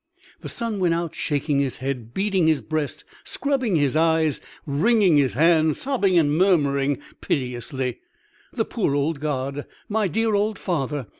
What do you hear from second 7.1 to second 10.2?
piteously. "The poor old God! my